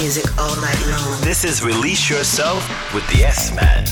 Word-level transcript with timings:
music 0.00 0.38
all 0.38 0.56
night 0.62 0.80
long. 0.86 1.20
This 1.20 1.44
is 1.44 1.62
Release 1.62 2.08
Yourself 2.08 2.66
with 2.94 3.06
the 3.08 3.22
S 3.22 3.54
Man. 3.54 3.84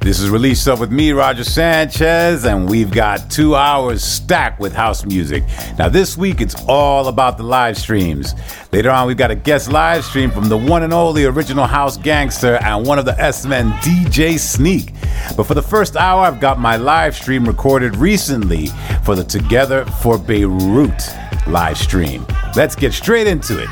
This 0.00 0.20
is 0.20 0.30
Release 0.30 0.60
Yourself 0.60 0.78
with 0.78 0.92
me, 0.92 1.10
Roger 1.10 1.42
Sanchez, 1.42 2.44
and 2.44 2.70
we've 2.70 2.92
got 2.92 3.28
two 3.28 3.56
hours 3.56 4.04
stacked 4.04 4.60
with 4.60 4.72
house 4.72 5.04
music. 5.04 5.42
Now, 5.80 5.88
this 5.88 6.16
week 6.16 6.40
it's 6.40 6.54
all 6.68 7.08
about 7.08 7.38
the 7.38 7.42
live 7.42 7.76
streams. 7.76 8.34
Later 8.72 8.90
on, 8.90 9.08
we've 9.08 9.16
got 9.16 9.32
a 9.32 9.34
guest 9.34 9.72
live 9.72 10.04
stream 10.04 10.30
from 10.30 10.48
the 10.48 10.56
one 10.56 10.84
and 10.84 10.92
only 10.92 11.24
original 11.24 11.66
house 11.66 11.96
gangster 11.96 12.54
and 12.62 12.86
one 12.86 13.00
of 13.00 13.04
the 13.04 13.20
S 13.20 13.44
Men, 13.46 13.72
DJ 13.80 14.38
Sneak. 14.38 14.92
But 15.36 15.48
for 15.48 15.54
the 15.54 15.62
first 15.62 15.96
hour, 15.96 16.20
I've 16.20 16.38
got 16.38 16.60
my 16.60 16.76
live 16.76 17.16
stream 17.16 17.44
recorded 17.46 17.96
recently 17.96 18.68
for 19.02 19.16
the 19.16 19.24
Together 19.24 19.84
for 19.86 20.18
Beirut 20.18 21.02
live 21.48 21.78
stream. 21.78 22.24
Let's 22.54 22.76
get 22.76 22.92
straight 22.92 23.26
into 23.26 23.60
it. 23.60 23.68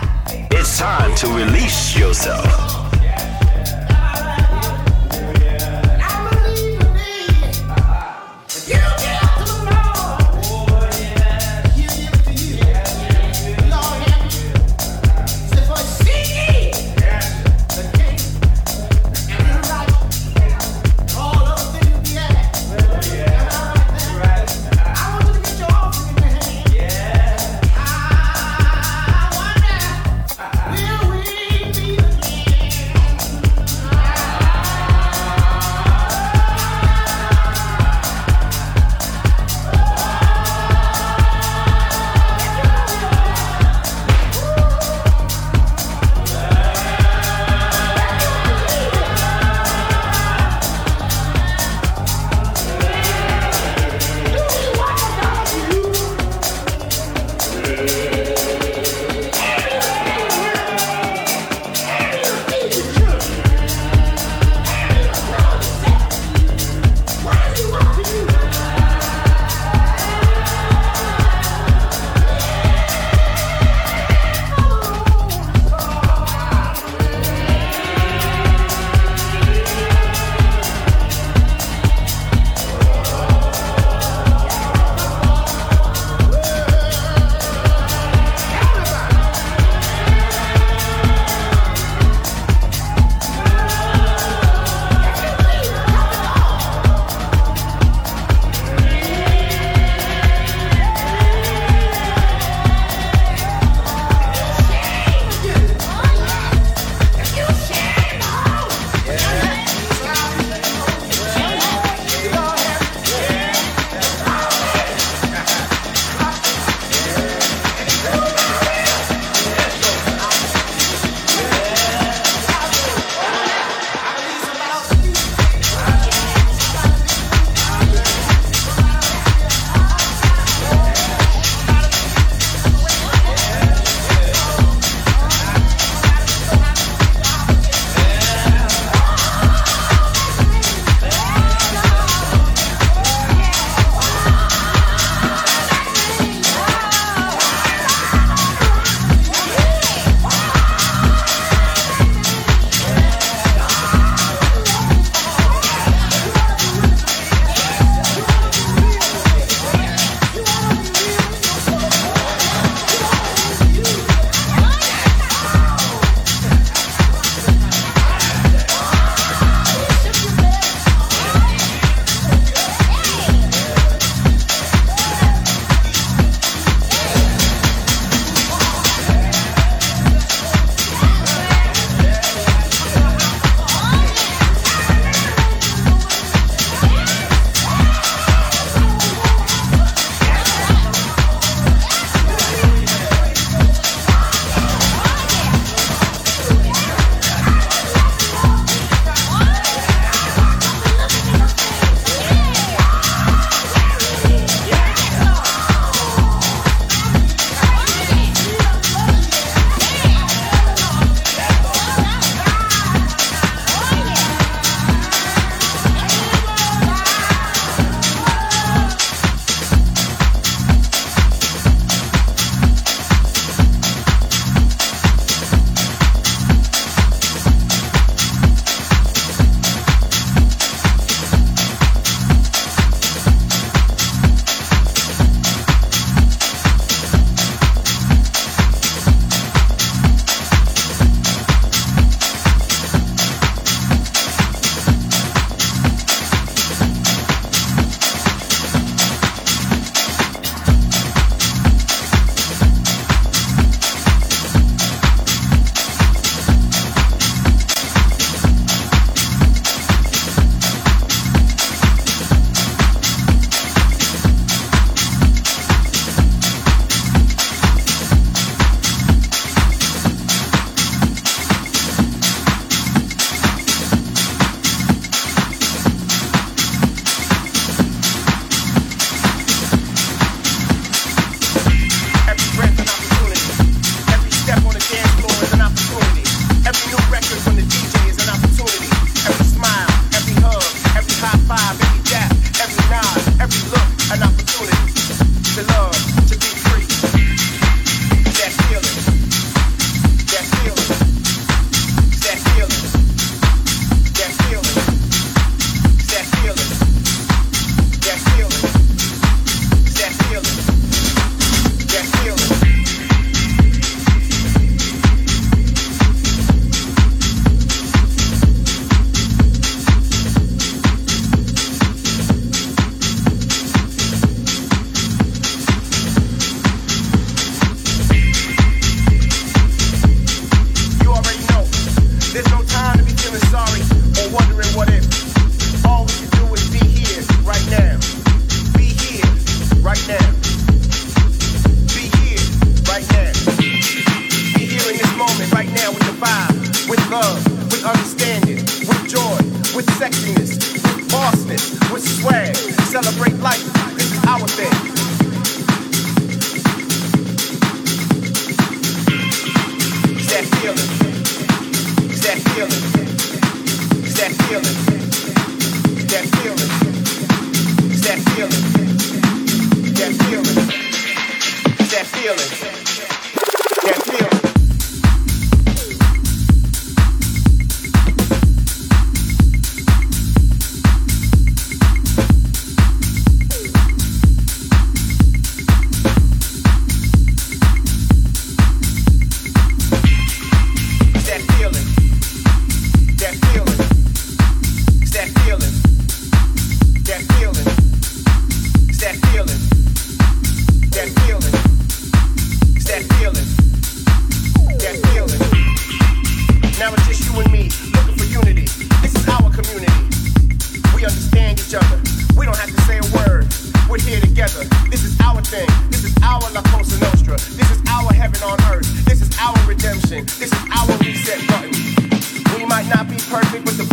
It's 0.51 0.79
time 0.79 1.15
to 1.17 1.27
release 1.29 1.97
yourself. 1.99 2.74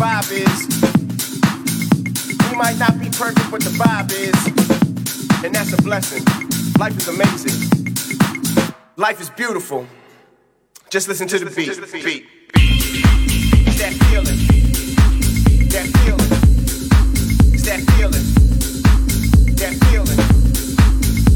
Vibe 0.02 0.32
is. 0.32 0.60
We 2.50 2.58
might 2.58 2.78
not 2.80 3.00
be 3.00 3.10
perfect, 3.12 3.52
but 3.52 3.62
the 3.62 3.70
vibe 3.78 4.12
is. 4.12 4.36
And 5.46 5.54
that's 5.54 5.74
a 5.74 5.82
blessing. 5.84 6.26
Life 6.80 6.98
is 6.98 7.08
amazing. 7.08 7.54
Life 8.96 9.22
is 9.22 9.30
beautiful. 9.30 9.86
Just 10.90 11.08
listen 11.08 11.28
to 11.28 11.38
the 11.38 11.46
beat. 11.46 11.68
beat. 12.04 12.26
That 13.78 13.94
feeling. 14.10 14.40
That 15.70 15.88
feeling. 16.02 16.32
It's 17.54 17.64
that 17.70 17.82
feeling. 17.94 18.26
That 19.62 19.74
feeling. 19.86 20.20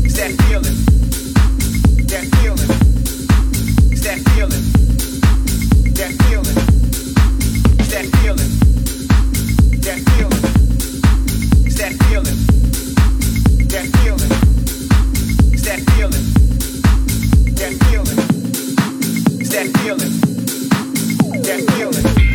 It's 0.05 0.15
that 0.17 0.33
feeling. 0.47 0.77
That 2.07 2.25
feeling. 2.41 2.71
It's 3.91 4.01
that 4.05 4.19
feeling. 4.33 4.65
That 5.93 6.11
feeling. 6.23 6.84
That 7.95 8.07
feeling. 8.17 8.51
That 9.79 9.99
feeling. 10.17 10.43
It's 11.65 11.75
that 11.77 11.93
feeling. 12.03 12.37
That 13.69 13.87
feeling. 14.03 14.31
It's 15.53 15.63
that 15.63 15.79
feeling. 15.95 16.25
That 17.55 17.73
feeling. 17.85 18.19
It's 19.39 19.49
that 19.51 19.67
feeling. 19.79 20.13
That 21.41 21.61
feeling. 21.77 22.34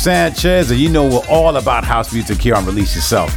Sanchez, 0.00 0.70
and 0.70 0.80
you 0.80 0.88
know 0.88 1.06
we're 1.06 1.28
all 1.28 1.58
about 1.58 1.84
house 1.84 2.10
music 2.14 2.38
here 2.38 2.54
on 2.54 2.64
Release 2.64 2.94
Yourself. 2.94 3.30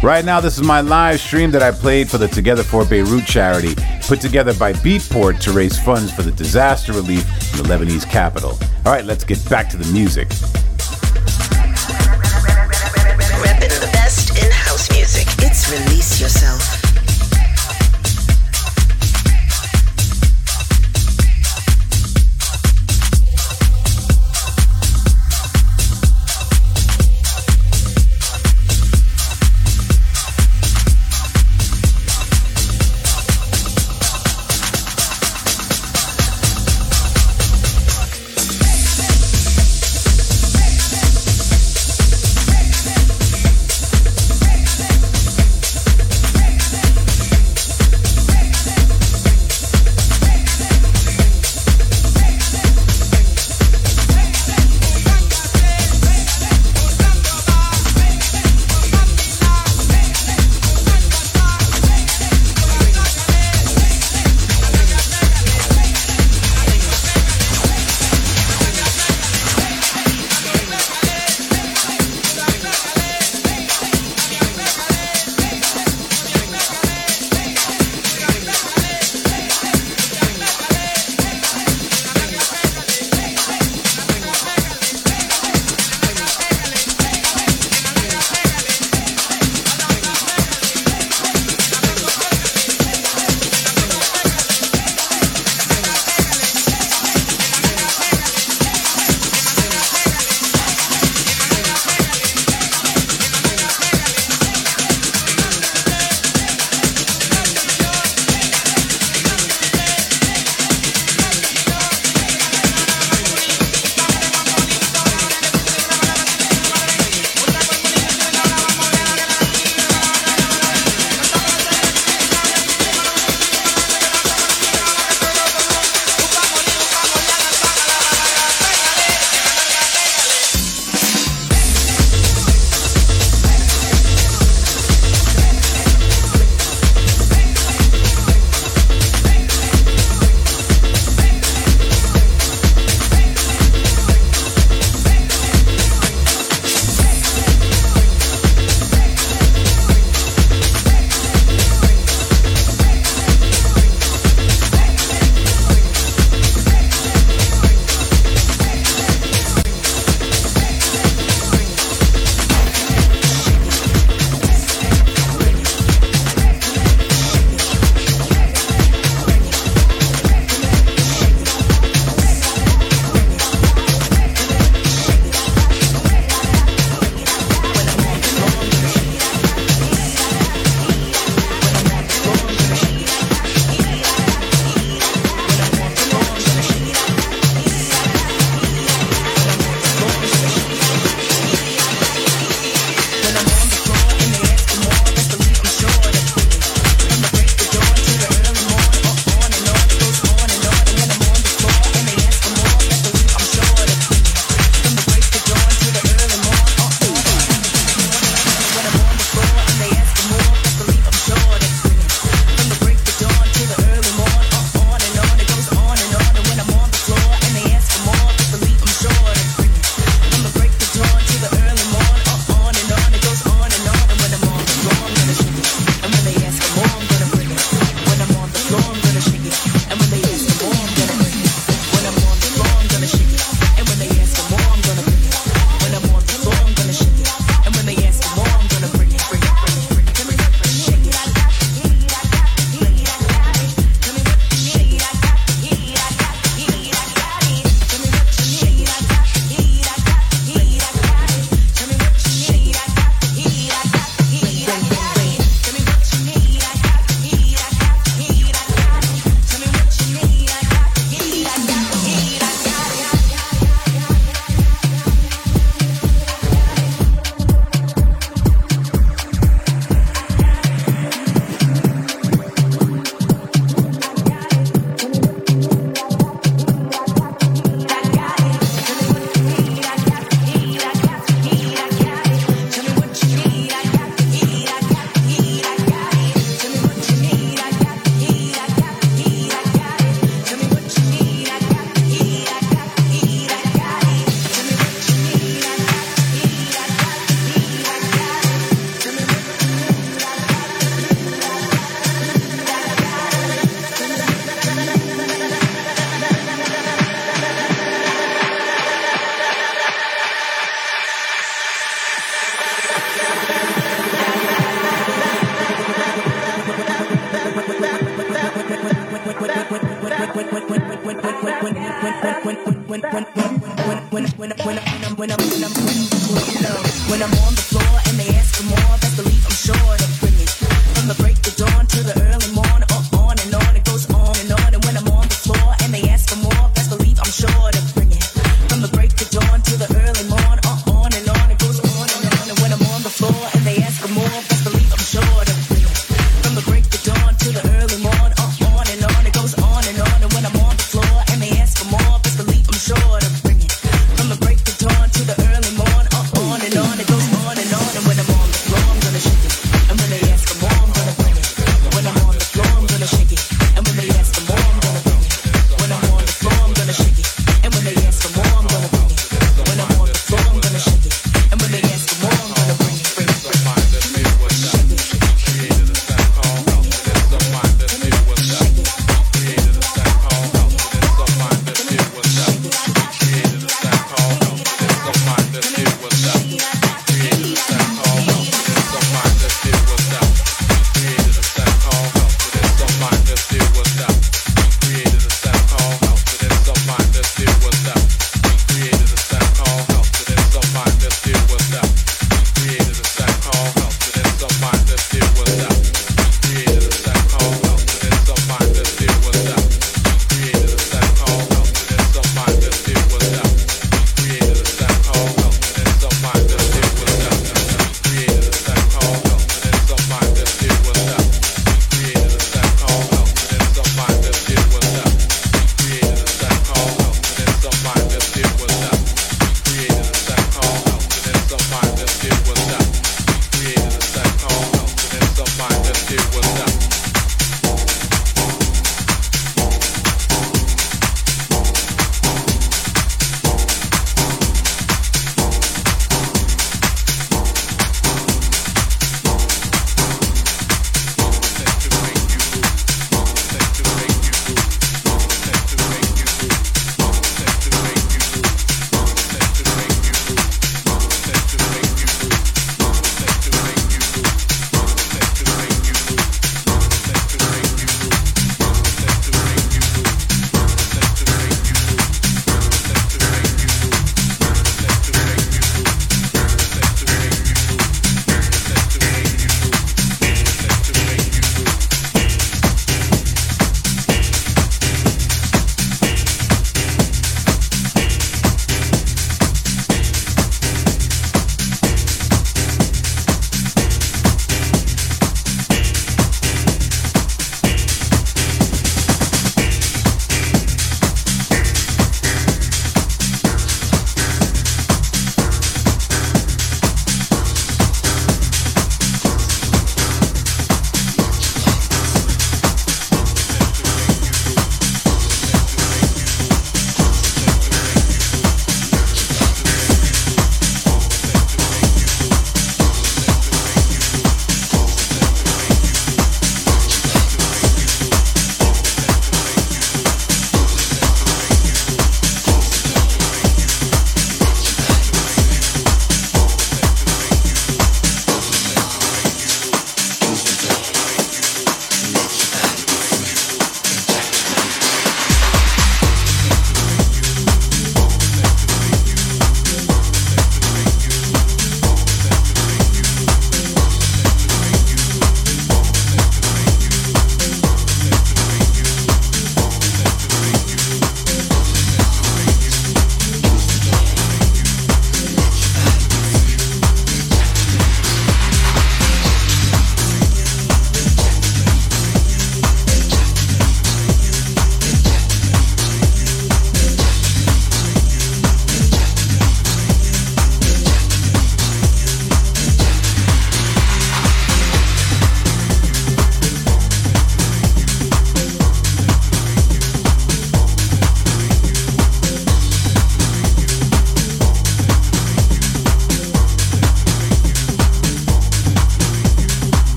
Right 0.00 0.24
now, 0.24 0.40
this 0.40 0.56
is 0.56 0.62
my 0.62 0.80
live 0.80 1.18
stream 1.18 1.50
that 1.50 1.60
I 1.60 1.72
played 1.72 2.08
for 2.08 2.18
the 2.18 2.28
Together 2.28 2.62
for 2.62 2.84
Beirut 2.84 3.26
charity, 3.26 3.74
put 4.02 4.20
together 4.20 4.54
by 4.54 4.74
Beatport 4.74 5.40
to 5.40 5.50
raise 5.50 5.76
funds 5.76 6.12
for 6.12 6.22
the 6.22 6.30
disaster 6.30 6.92
relief 6.92 7.24
in 7.52 7.64
the 7.64 7.68
Lebanese 7.68 8.08
capital. 8.08 8.50
All 8.86 8.92
right, 8.92 9.04
let's 9.04 9.24
get 9.24 9.44
back 9.50 9.68
to 9.70 9.76
the 9.76 9.92
music. 9.92 10.28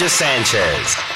Roger 0.00 0.08
Sanchez. 0.08 1.09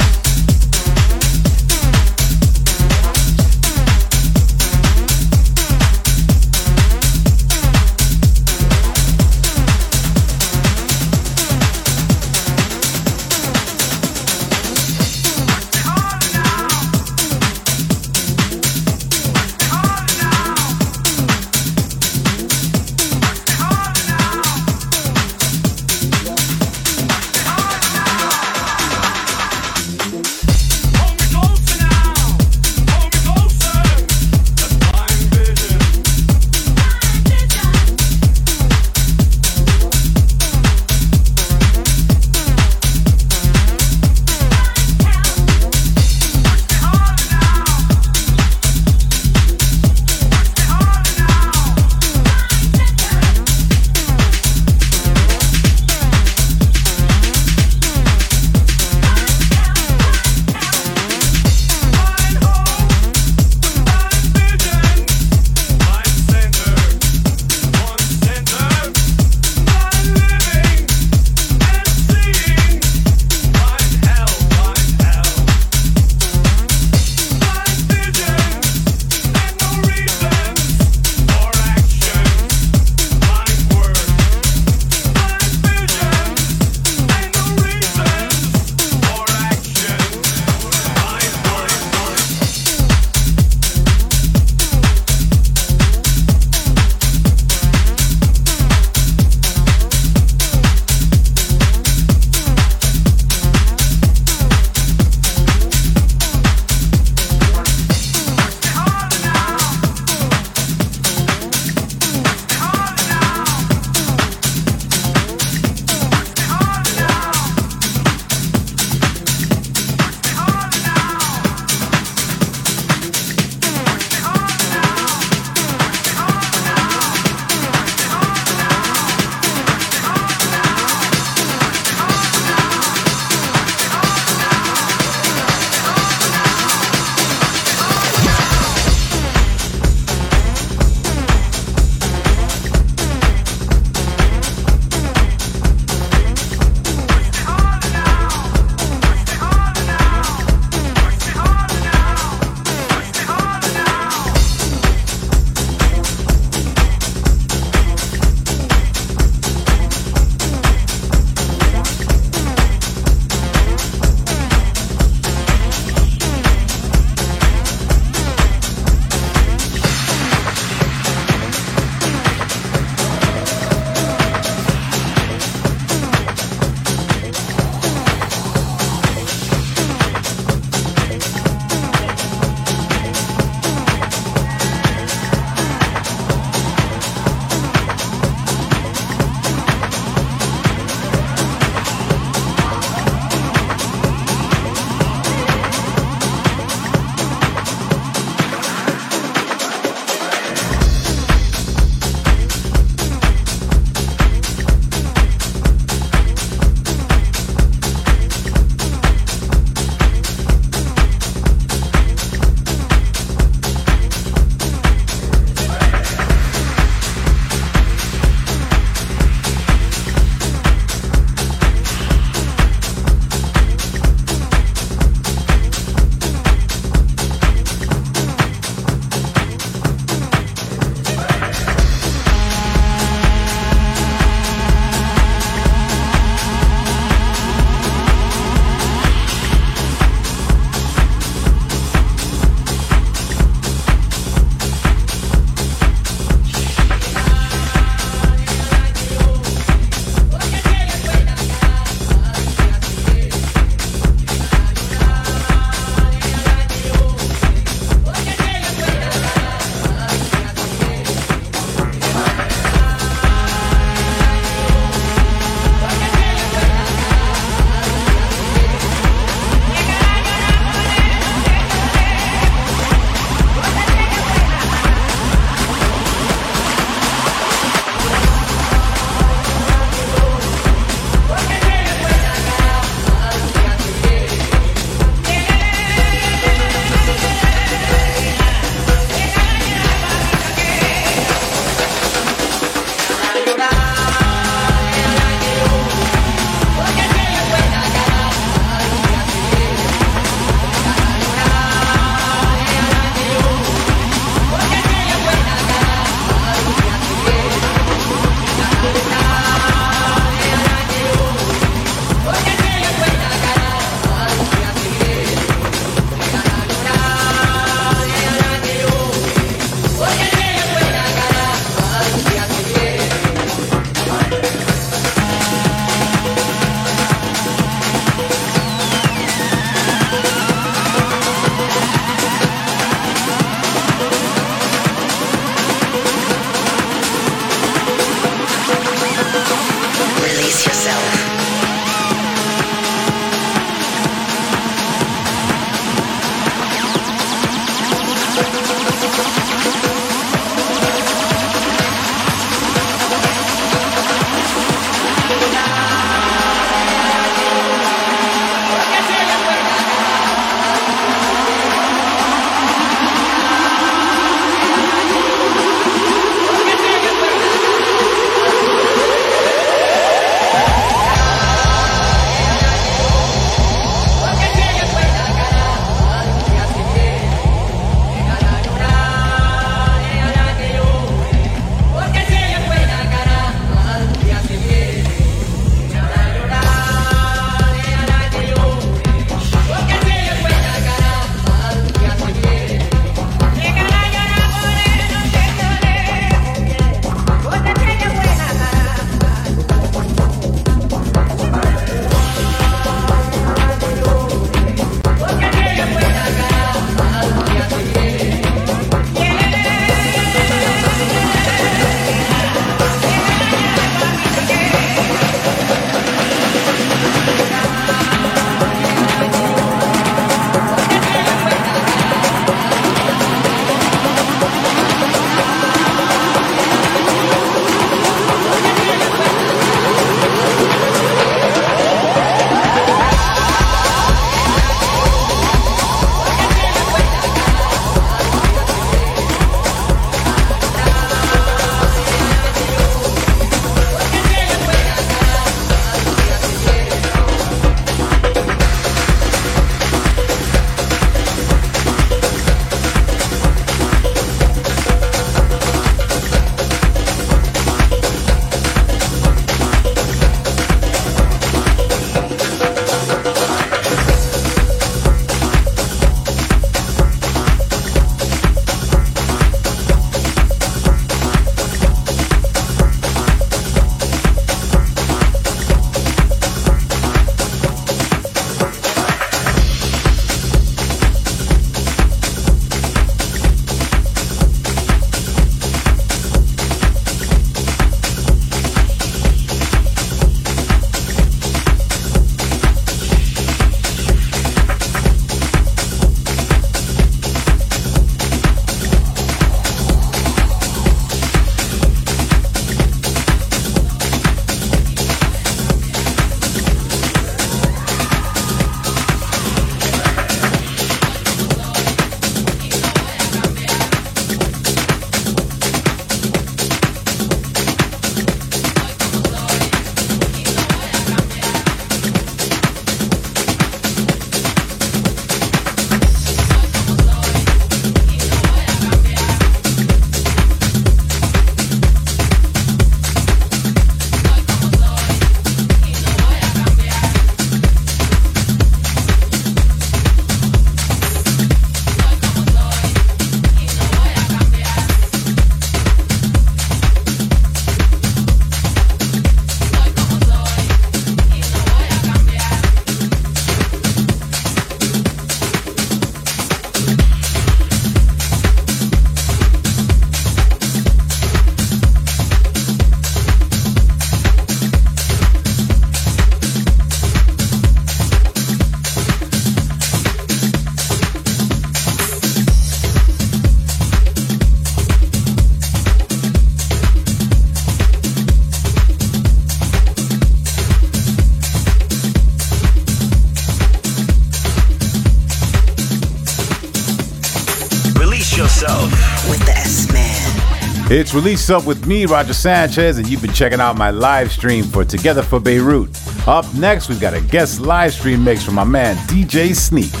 It's 590.93 591.13
Release 591.13 591.49
Up 591.49 591.65
with 591.65 591.87
me, 591.87 592.05
Roger 592.05 592.33
Sanchez, 592.33 592.97
and 592.97 593.07
you've 593.07 593.21
been 593.21 593.31
checking 593.31 593.61
out 593.61 593.77
my 593.77 593.91
live 593.91 594.29
stream 594.29 594.65
for 594.65 594.83
Together 594.83 595.23
for 595.23 595.39
Beirut. 595.39 595.89
Up 596.27 596.43
next, 596.53 596.89
we've 596.89 596.99
got 596.99 597.13
a 597.13 597.21
guest 597.21 597.61
live 597.61 597.93
stream 597.93 598.25
mix 598.25 598.43
from 598.43 598.55
my 598.55 598.65
man 598.65 598.97
DJ 599.07 599.55
Sneak. 599.55 600.00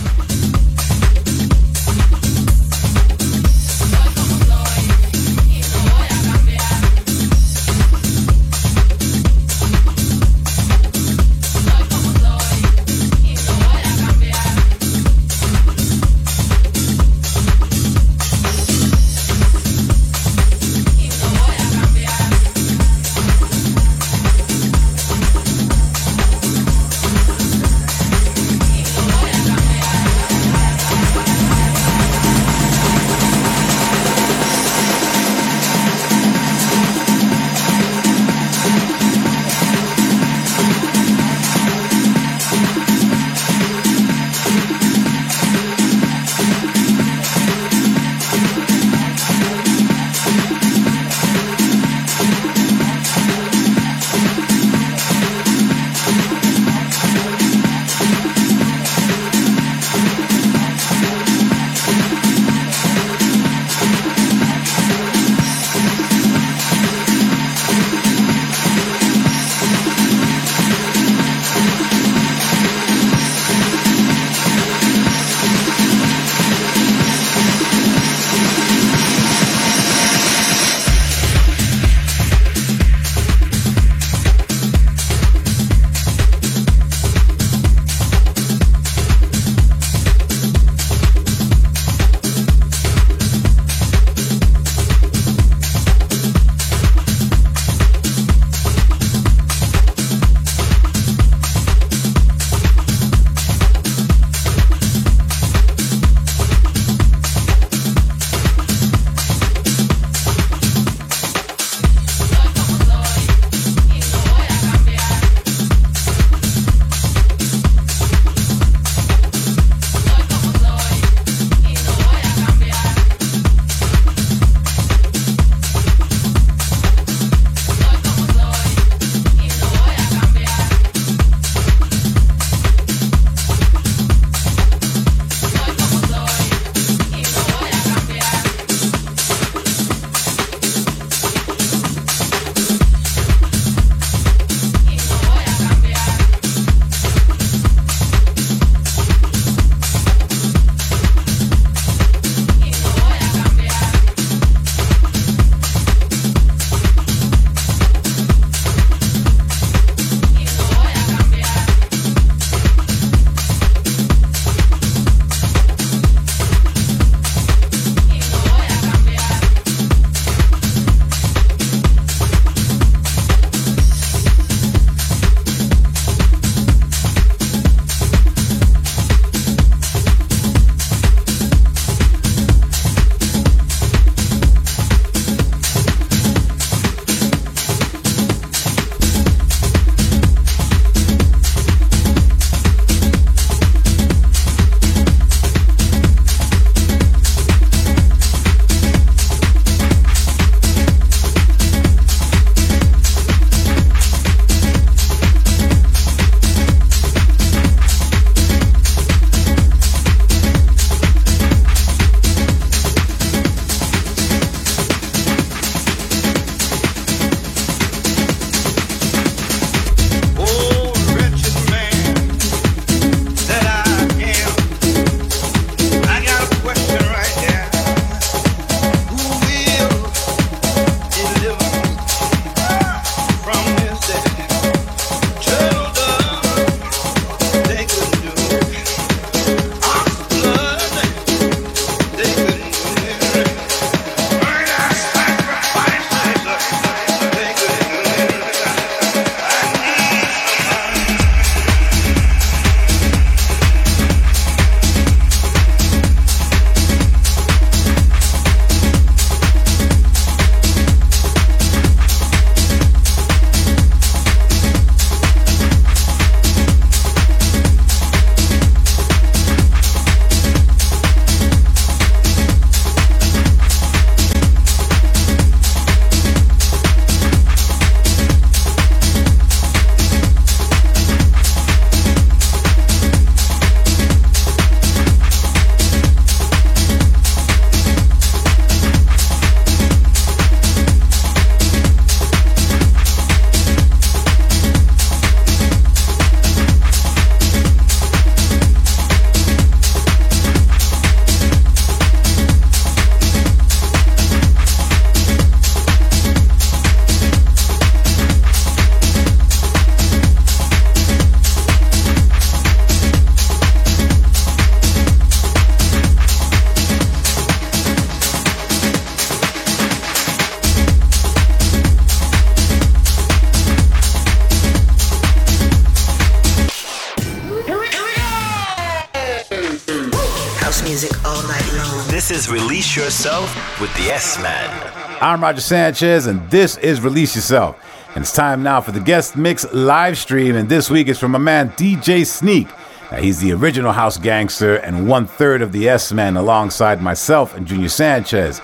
Music 330.83 331.11
all 331.25 331.41
night 331.43 331.73
long. 331.75 332.07
This 332.07 332.31
is 332.31 332.49
Release 332.49 332.95
Yourself 332.95 333.53
with 333.79 333.93
the 333.95 334.11
S 334.11 334.41
Man. 334.41 334.93
I'm 335.21 335.41
Roger 335.41 335.61
Sanchez, 335.61 336.25
and 336.25 336.49
this 336.49 336.77
is 336.77 337.01
Release 337.01 337.35
Yourself. 337.35 337.77
And 338.15 338.23
it's 338.23 338.33
time 338.33 338.63
now 338.63 338.81
for 338.81 338.91
the 338.91 338.99
guest 338.99 339.35
mix 339.37 339.71
live 339.73 340.17
stream, 340.17 340.55
and 340.55 340.67
this 340.67 340.89
week 340.89 341.07
is 341.07 341.19
from 341.19 341.31
my 341.31 341.37
man 341.39 341.69
DJ 341.71 342.25
Sneak. 342.25 342.67
Now, 343.11 343.17
he's 343.17 343.39
the 343.39 343.51
original 343.53 343.91
house 343.91 344.17
gangster 344.17 344.75
and 344.77 345.07
one 345.07 345.27
third 345.27 345.61
of 345.61 345.71
the 345.71 345.87
S 345.87 346.11
Men 346.11 346.35
alongside 346.35 347.01
myself 347.01 347.55
and 347.55 347.67
Junior 347.67 347.89
Sanchez. 347.89 348.59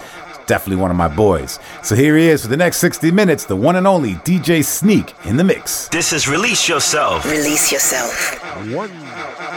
Definitely 0.48 0.82
one 0.82 0.92
of 0.92 0.98
my 0.98 1.10
boys. 1.10 1.60
So 1.84 1.94
here 1.94 2.16
he 2.18 2.30
is 2.30 2.44
for 2.44 2.48
the 2.48 2.56
next 2.56 2.78
60 2.78 3.12
minutes, 3.12 3.44
the 3.44 3.56
one 3.58 3.76
and 3.76 3.86
only 3.86 4.14
DJ 4.16 4.64
Sneak 4.64 5.14
in 5.26 5.36
the 5.36 5.44
mix. 5.44 5.90
This 5.90 6.14
is 6.14 6.28
Release 6.30 6.70
Yourself. 6.70 7.26
Release 7.26 7.70
yourself. 7.70 8.42
One, 8.74 8.90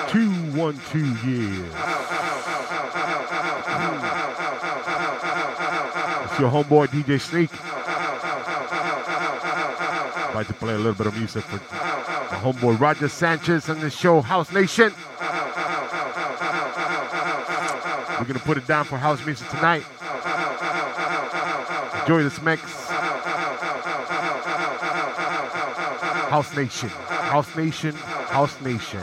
two, 0.09 0.31
one, 0.57 0.81
two, 0.91 1.07
yeah. 1.07 1.65
It's 6.25 6.39
your 6.39 6.51
homeboy 6.51 6.89
DJ 6.89 7.21
Sneak. 7.21 7.51
I'd 10.29 10.35
like 10.35 10.47
to 10.47 10.55
play 10.55 10.75
a 10.75 10.79
little 10.79 10.95
bit 10.95 11.07
of 11.07 11.17
music 11.17 11.45
for 11.45 11.57
my 11.57 12.41
homeboy 12.41 12.81
Roger 12.81 13.09
Sanchez 13.09 13.69
and 13.69 13.81
the 13.81 13.91
show 13.91 14.21
House 14.21 14.53
Nation. 14.53 14.93
We're 18.19 18.27
gonna 18.27 18.39
put 18.41 18.59
it 18.59 18.67
down 18.67 18.85
for 18.85 18.99
house 18.99 19.25
music 19.25 19.49
tonight. 19.49 19.85
Enjoy 22.03 22.23
this 22.23 22.41
mix. 22.43 22.63
House 26.31 26.55
Nation, 26.55 26.89
House 26.89 27.57
Nation, 27.57 27.93
House 27.93 28.61
Nation. 28.61 29.01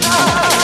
now. 0.00 0.55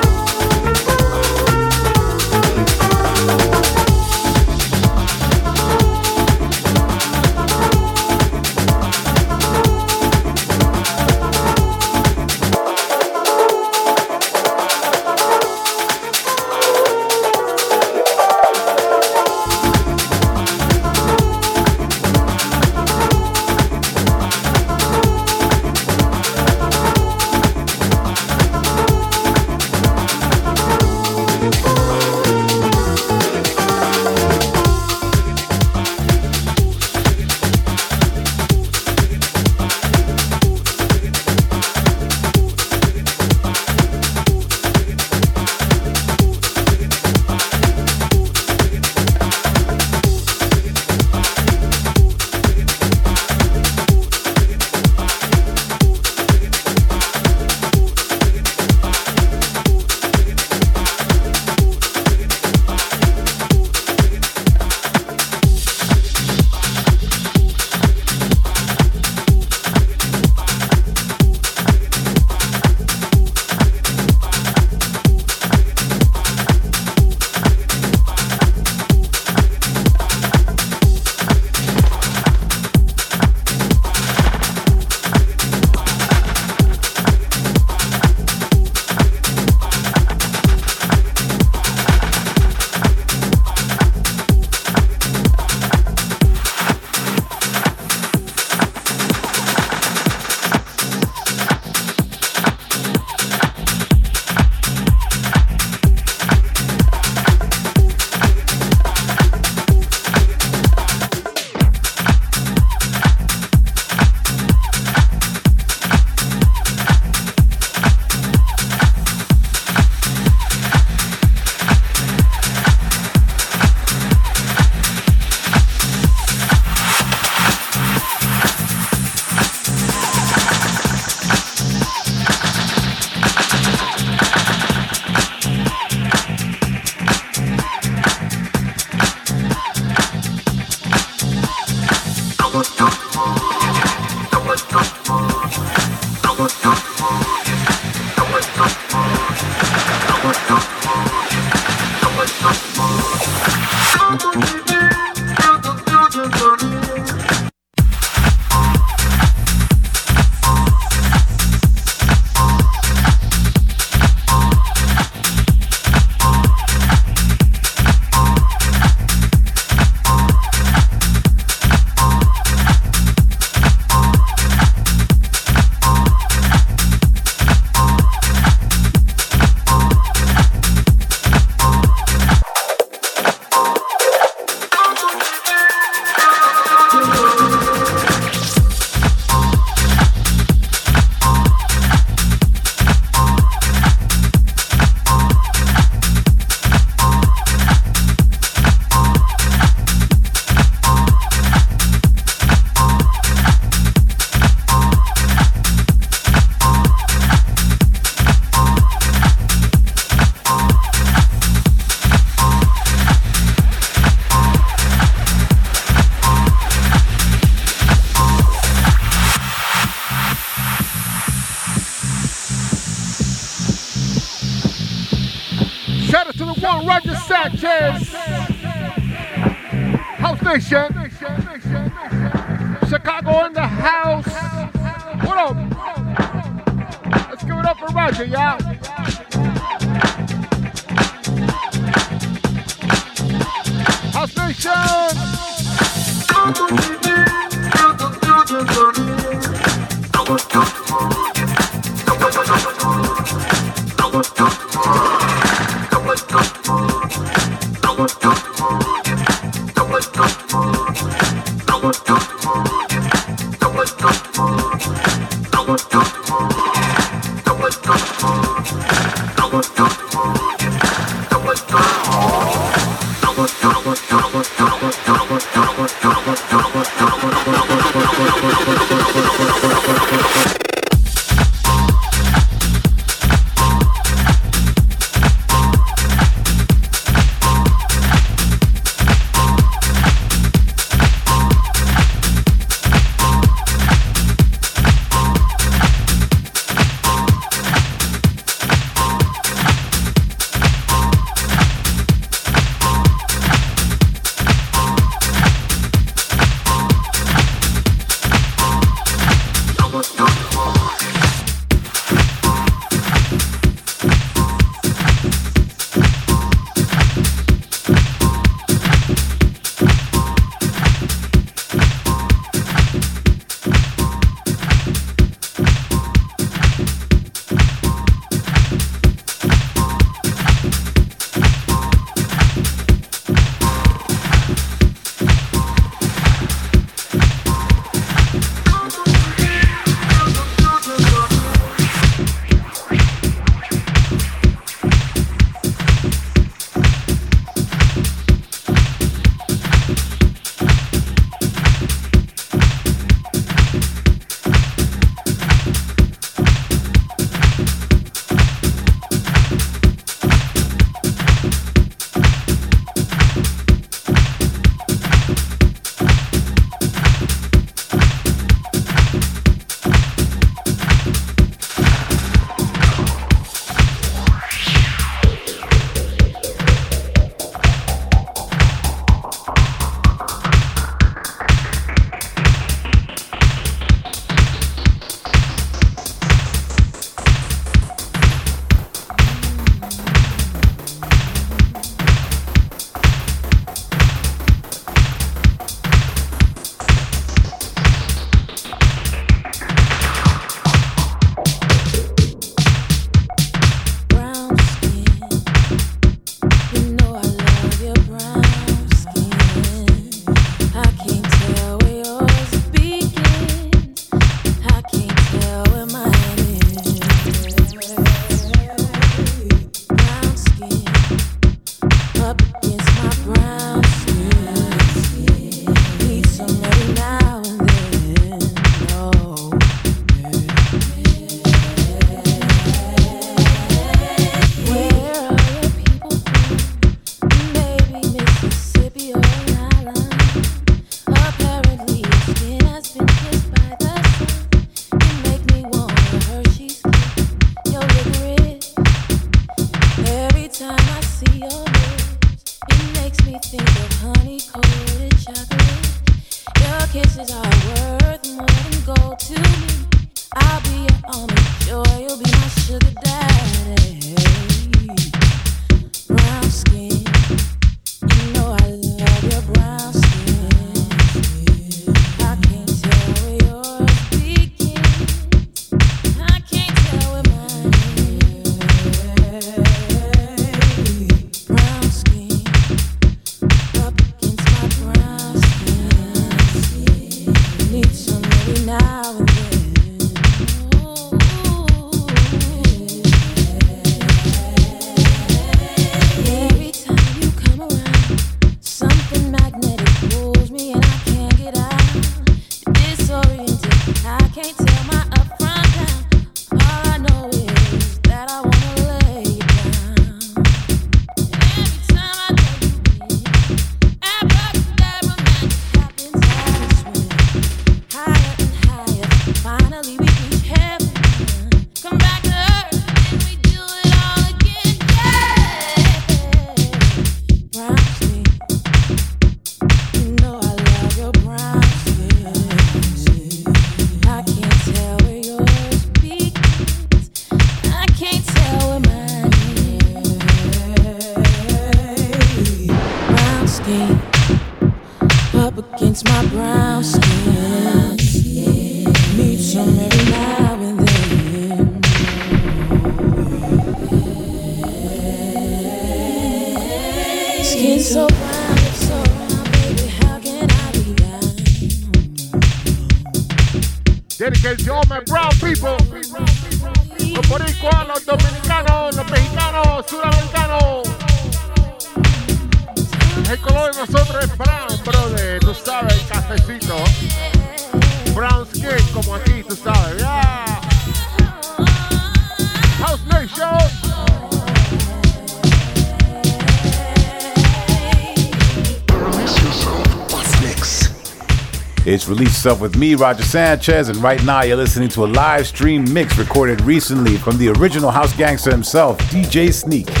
Yourself 592.41 592.59
with 592.59 592.75
me, 592.75 592.95
Roger 592.95 593.21
Sanchez, 593.21 593.89
and 593.89 593.97
right 593.99 594.23
now 594.23 594.41
you're 594.41 594.57
listening 594.57 594.89
to 594.89 595.05
a 595.05 595.05
live 595.05 595.45
stream 595.45 595.85
mix 595.93 596.17
recorded 596.17 596.59
recently 596.61 597.15
from 597.15 597.37
the 597.37 597.49
original 597.49 597.91
house 597.91 598.17
gangster 598.17 598.49
himself, 598.49 598.97
DJ 599.11 599.53
Sneak. 599.53 600.00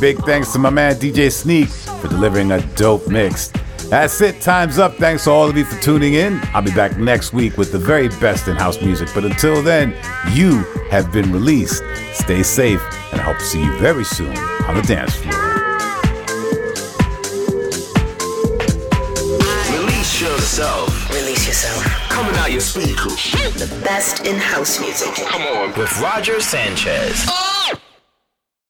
Big 0.00 0.16
thanks 0.24 0.50
to 0.54 0.58
my 0.58 0.70
man 0.70 0.94
DJ 0.94 1.30
Sneak 1.30 1.68
for 1.68 2.08
delivering 2.08 2.52
a 2.52 2.60
dope 2.74 3.06
mix. 3.06 3.48
That's 3.90 4.18
it. 4.22 4.40
Time's 4.40 4.78
up. 4.78 4.94
Thanks 4.94 5.24
to 5.24 5.30
all 5.30 5.50
of 5.50 5.58
you 5.58 5.64
for 5.66 5.78
tuning 5.82 6.14
in. 6.14 6.40
I'll 6.54 6.62
be 6.62 6.70
back 6.70 6.96
next 6.96 7.34
week 7.34 7.58
with 7.58 7.70
the 7.70 7.78
very 7.78 8.08
best 8.08 8.48
in 8.48 8.56
house 8.56 8.80
music. 8.80 9.10
But 9.14 9.26
until 9.26 9.62
then, 9.62 9.90
you 10.32 10.62
have 10.90 11.12
been 11.12 11.30
released. 11.30 11.82
Stay 12.14 12.42
safe, 12.42 12.80
and 13.12 13.20
I 13.20 13.24
hope 13.24 13.36
to 13.36 13.44
see 13.44 13.62
you 13.62 13.70
very 13.78 14.04
soon 14.04 14.34
on 14.68 14.76
the 14.76 14.82
dance 14.82 15.14
floor. 15.16 15.34
Release 19.78 20.20
yourself. 20.22 21.10
Release 21.10 21.46
yourself. 21.46 21.84
Coming 22.08 22.34
out 22.36 22.50
your 22.50 22.62
speakers. 22.62 23.32
The 23.52 23.82
best 23.84 24.24
in 24.24 24.36
house 24.36 24.80
music. 24.80 25.14
Come 25.26 25.42
on. 25.42 25.78
With 25.78 26.00
Roger 26.00 26.40
Sanchez. 26.40 27.49